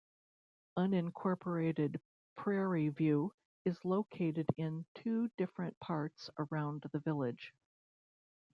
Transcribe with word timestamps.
Unincorporated 0.79 1.99
Prairie 2.35 2.89
View 2.89 3.31
is 3.65 3.85
located 3.85 4.47
in 4.57 4.83
two 4.95 5.29
different 5.37 5.79
parts 5.79 6.27
around 6.39 6.81
the 6.91 6.97
village. 6.97 7.53